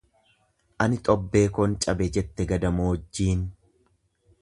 Ani 0.85 0.97
xobbee 1.09 1.43
koon 1.59 1.77
cabe 1.85 2.09
jette 2.17 2.51
gadamoojjiin. 2.53 3.49